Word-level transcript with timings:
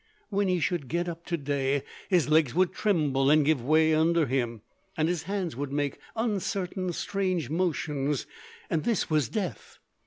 When 0.29 0.47
he 0.47 0.59
should 0.59 0.87
get 0.87 1.07
up 1.07 1.27
to 1.27 1.37
day 1.37 1.83
his 2.09 2.27
legs 2.27 2.55
would 2.55 2.73
tremble 2.73 3.29
and 3.29 3.45
give 3.45 3.63
way 3.63 3.93
under 3.93 4.25
him, 4.25 4.61
and 4.97 5.07
his 5.07 5.21
hands 5.29 5.55
would 5.55 5.71
make 5.71 5.99
uncertain 6.15 6.91
strange 6.91 7.51
motions—and 7.51 8.83
this 8.83 9.11
was 9.11 9.29
death. 9.29 9.77